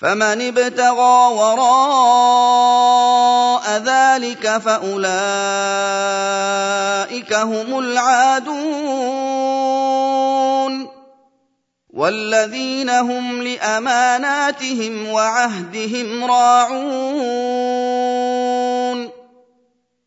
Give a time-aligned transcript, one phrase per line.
[0.00, 1.62] فمن ابتغى وراء
[3.84, 5.04] ذلك فأولئك
[7.34, 8.60] هم العادون.
[11.94, 17.50] والذين هم لأماناتهم وعهدهم راعون.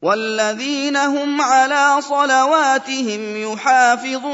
[0.01, 4.33] والذين هم على صلواتهم يحافظون.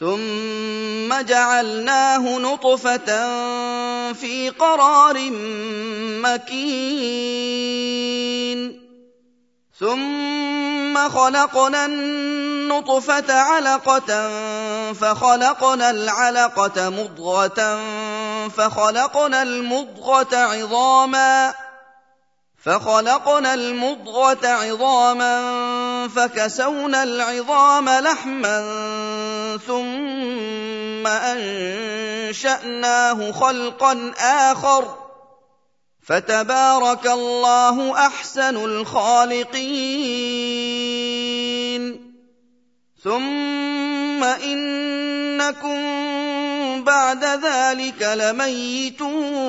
[0.00, 3.06] ثم جعلناه نطفة
[4.12, 5.30] في قرار
[6.22, 7.58] مكين.
[9.78, 14.32] ثم خلقنا النطفة علقة
[14.92, 17.80] فخلقنا العلقة مضغة
[18.48, 21.54] فخلقنا المضغة عظاما.
[22.62, 25.38] فخلقنا المضغة عظاما
[26.08, 28.58] فكسونا العظام لحما
[29.66, 32.52] ثم أنشأناه
[33.32, 34.94] خلقا آخر
[36.06, 39.58] فتبارك الله أحسن الخالقين
[43.04, 45.78] ثم إنكم
[46.84, 49.48] بعد ذلك لميتون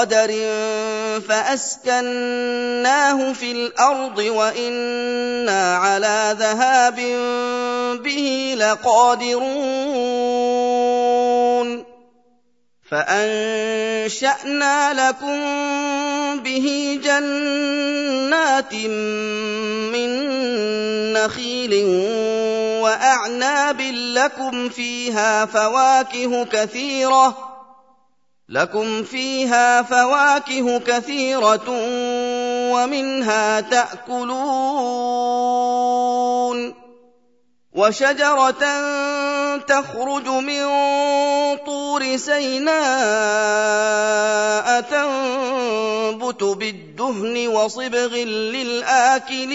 [0.00, 0.32] بقدر
[1.28, 6.96] فأسكناه في الأرض وإنا على ذهاب
[8.02, 9.50] به لقادرون.
[12.90, 15.38] فأنشأنا لكم
[16.42, 18.74] به جنات
[19.92, 20.10] من
[21.12, 21.84] نخيل
[22.82, 23.80] وأعناب
[24.14, 27.49] لكم فيها فواكه كثيرة.
[28.50, 31.64] لكم فيها فواكه كثيرة
[32.72, 34.30] ومنها تأكلون
[37.72, 38.64] وشجرة
[39.58, 40.66] تخرج من
[41.66, 42.80] طور سيناء
[44.80, 49.50] تنبت بالدهن وصبغ للآكلين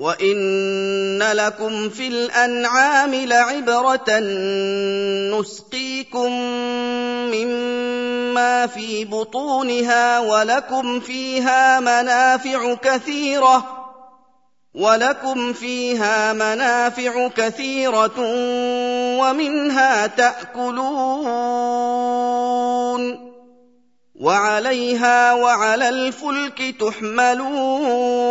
[0.00, 4.18] وان لكم في الانعام لعبره
[5.38, 6.32] نسقيكم
[7.32, 13.76] مما في بطونها ولكم فيها منافع كثيره
[14.74, 18.20] ولكم فيها منافع كثيره
[19.20, 21.60] ومنها تاكلون
[24.20, 28.30] وعليها وعلى الفلك تحملون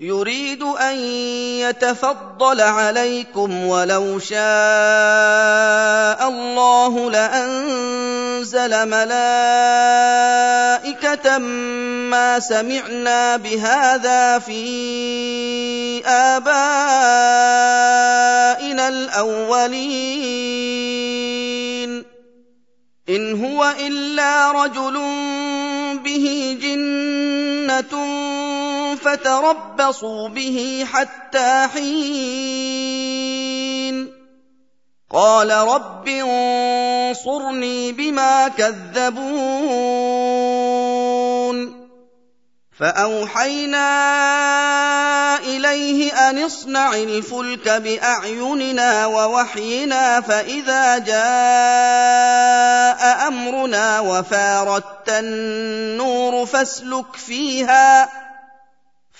[0.00, 0.96] يريد أن
[1.60, 4.40] يتفضل عليكم ولو شاء
[6.28, 9.38] الله لأنزل ملائكة
[12.08, 16.48] ما سمعنا بهذا في آبائنا
[18.88, 20.40] الأولين.
[23.08, 24.92] إن هو إلا رجل
[26.04, 28.20] به جنة
[29.04, 32.90] فتربصوا به حتى حين.
[35.12, 40.20] قال رب انصرني بما كذبون.
[42.80, 43.90] فأوحينا
[45.38, 51.20] إليه أن اصنع الفلك بأعيننا ووحينا فإذا جاء
[53.28, 58.08] أمرنا وفاردت النور فاسلك فيها.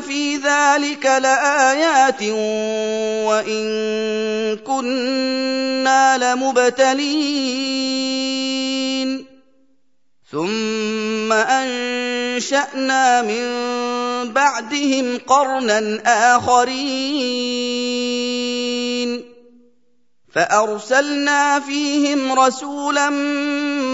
[0.00, 2.22] في ذلك لآيات
[3.28, 3.64] وإن
[4.56, 7.64] كنا لمبتلين
[10.32, 13.44] ثم أنشأنا من
[14.32, 16.02] بعدهم قرنا
[16.36, 17.84] آخرين
[20.34, 23.10] فارسلنا فيهم رسولا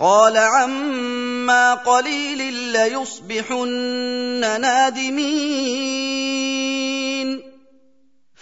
[0.00, 3.68] قال عما قليل ليصبحن
[4.60, 5.88] نادمين.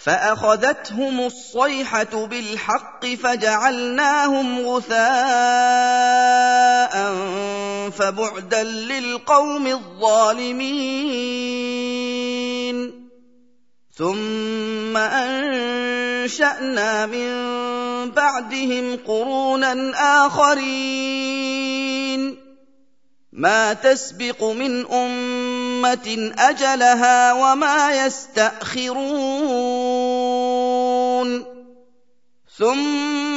[0.03, 4.97] فأخذتهم الصيحة بالحق فجعلناهم غثاء
[7.89, 10.97] فبعدا للقوم الظالمين.
[13.97, 17.31] ثم أنشأنا من
[18.11, 19.93] بعدهم قرونا
[20.25, 21.67] آخرين.
[23.31, 28.97] ما تسبق من أمة أجلها وما يستأخرون.
[32.57, 33.36] ثم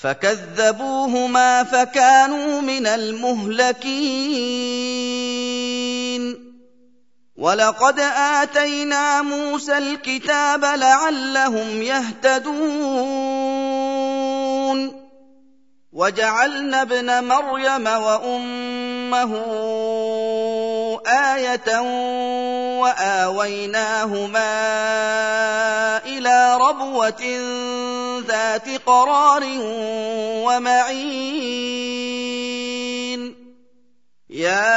[0.00, 3.86] فكذبوهما فكانوا من المهلكين.
[7.36, 13.36] ولقد آتينا موسى الكتاب لعلهم يهتدون.
[15.92, 19.32] وجعلنا ابن مريم وأمه
[21.06, 21.80] آية
[22.80, 24.52] وآويناهما
[26.04, 27.22] إلى ربوة
[28.20, 29.42] ذات قرار
[30.46, 31.16] ومعين.
[34.30, 34.68] يا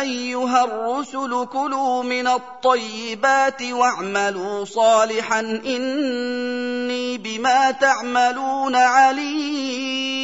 [0.00, 5.40] أيها الرسل كلوا من الطيبات واعملوا صالحا.
[5.40, 10.18] إني بما تعملون عليم.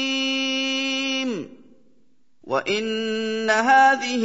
[2.44, 4.24] وإن هذه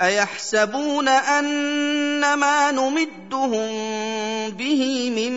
[0.00, 3.70] ايحسبون ان ما نمدهم
[4.50, 5.32] به من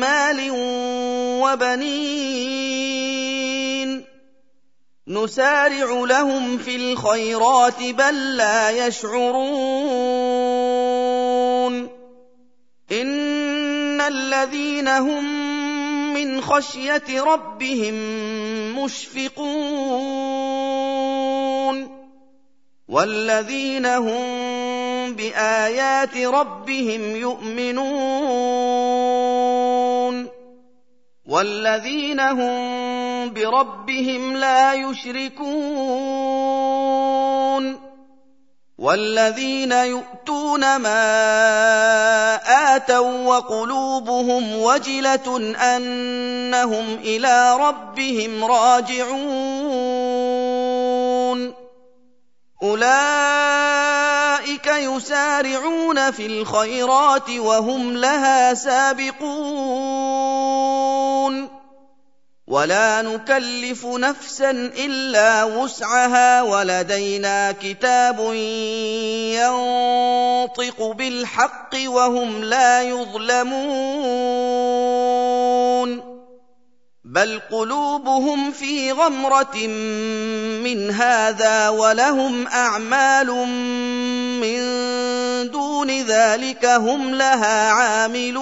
[0.00, 0.50] مال
[1.42, 2.76] وبنين
[5.08, 9.46] نسارع لهم في الخيرات بل لا يشعرون
[12.92, 15.24] ان الذين هم
[16.14, 17.94] من خشيه ربهم
[18.78, 20.55] مشفقون
[22.88, 27.86] والذين هم بايات ربهم يؤمنون
[31.26, 35.46] والذين هم بربهم لا يشركون
[38.78, 42.36] والذين يؤتون ما
[42.76, 49.65] اتوا وقلوبهم وجله انهم إلى ربهم راجعون
[52.62, 52.86] أولئك
[54.66, 60.06] يسارعون في الخيرات وهم لها سابقون.
[62.46, 68.20] ولا نكلف نفسا إلا وسعها ولدينا كتاب
[69.34, 73.76] ينطق بالحق وهم لا يظلمون.
[77.16, 79.66] بل قلوبهم في غمره
[80.64, 83.26] من هذا ولهم اعمال
[84.40, 84.60] من
[85.50, 88.36] دون ذلك هم لها عاملون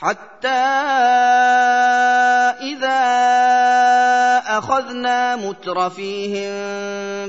[0.00, 0.48] حتى
[2.72, 3.00] اذا
[4.46, 6.50] اخذنا مترفيهم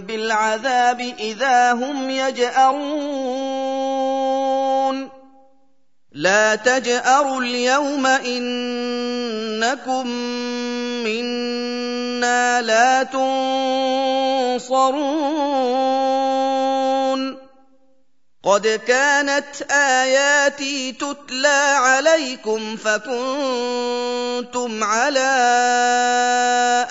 [0.01, 3.41] بالعذاب اذا هم يجارون
[6.12, 10.08] لا تجأروا اليوم إنكم
[11.08, 14.82] منا لا تنصرون.
[18.44, 25.32] قد كانت آياتي تتلى عليكم فكنتم على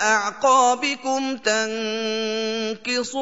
[0.01, 3.21] أعقابكم تنكصون.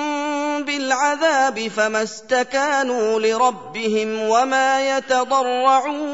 [0.71, 6.11] بالعذاب فما استكانوا لربهم وما يتضرعون.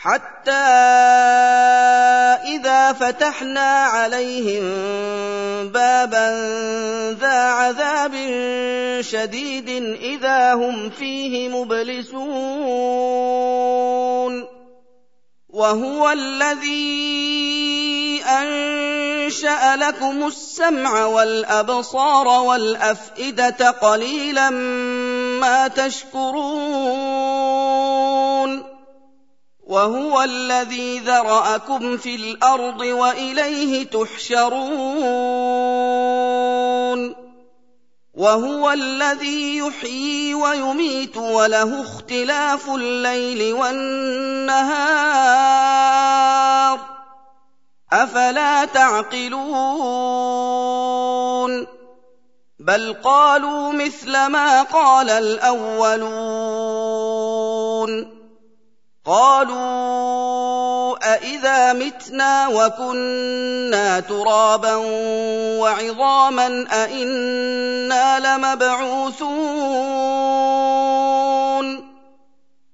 [0.00, 0.50] حتى
[2.56, 4.64] إذا فتحنا عليهم
[5.68, 6.30] بابا
[7.20, 8.14] ذا عذاب
[9.00, 9.68] شديد
[10.02, 12.20] إذا هم فيه مبلسون.
[15.48, 17.20] وهو الذي
[19.30, 24.50] انشا لكم السمع والأبصار والأفئدة قليلا
[25.40, 26.40] ما تشكرون
[29.66, 34.50] وهو الذي ذرأكم في الأرض وإليه تحشرون
[38.14, 45.30] وهو الذي يحيي ويميت وله اختلاف الليل والنهار
[47.92, 49.40] أفلا تعقلون؟
[52.60, 56.60] بل قالوا مثل ما قال الأولون.
[59.06, 64.74] قالوا أإذا متنا وكنا ترابا
[65.60, 69.90] وعظاما أإنا لمبعوثون؟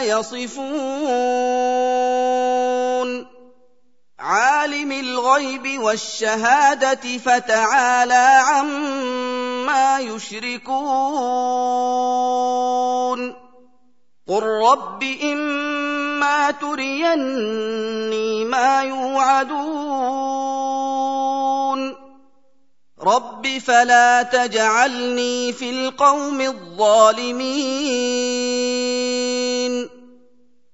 [0.00, 0.64] يصفون.
[4.18, 10.74] عالم الغيب والشهادة فتعالى عما يشركون.
[14.28, 20.24] قل رب إما تريني ما يوعدون.
[23.02, 28.73] رب فلا تجعلني في القوم الظالمين.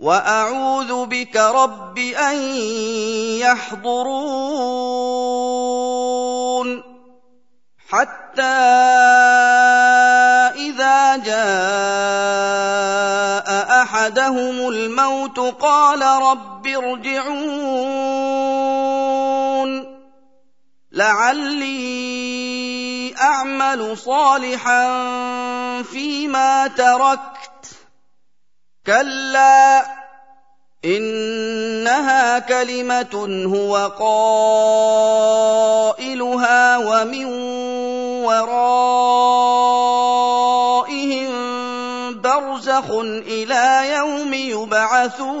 [0.00, 2.36] وأعوذ بك رب أن
[3.44, 4.80] يحضرون
[7.88, 8.42] حتى
[10.56, 11.40] إذا جاء
[13.82, 18.10] أحدهم الموت قال رب ارجعون
[20.92, 21.90] لعلي
[23.20, 24.82] أعمل صالحا
[25.82, 27.39] فيما تركت
[28.90, 29.86] كلا
[30.84, 33.76] إنها كلمة هو
[35.98, 37.24] قائلها ومن
[38.24, 39.30] ورائهم
[42.20, 42.90] برزخ
[43.26, 45.40] إلى يوم يبعثون.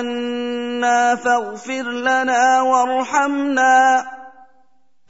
[0.00, 4.06] آمنا فاغفر لنا وارحمنا.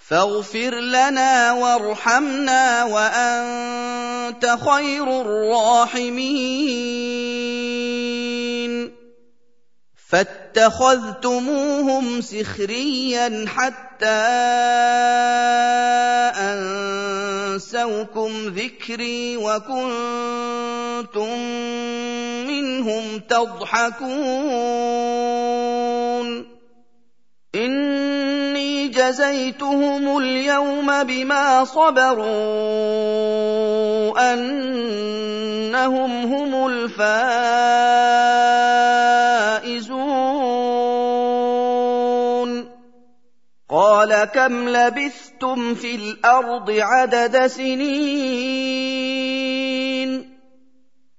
[0.08, 6.26] فاغفر لنا وارحمنا وأنت خير الراحمين.
[10.10, 14.26] فاتخذتموهم سخريا حتى
[17.56, 21.36] أنسوكم ذكري وكنتم
[22.76, 24.06] منهم تضحكون.
[27.54, 32.26] إني جزيتهم اليوم بما صبروا
[34.32, 37.06] أنهم هم الفائزون.
[43.70, 49.25] قال كم لبثتم في الأرض عدد سنين؟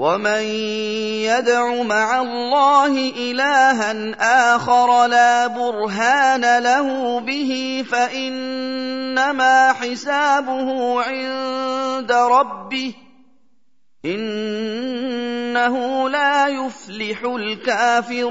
[0.00, 0.42] ومن
[1.28, 3.92] يدع مع الله الها
[4.56, 12.94] اخر لا برهان له به فانما حسابه عند ربه
[14.04, 15.76] انه
[16.08, 18.30] لا يفلح الكافرون